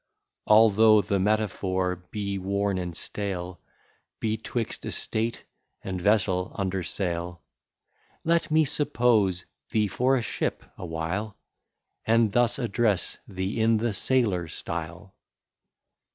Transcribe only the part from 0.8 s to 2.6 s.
the metaphor be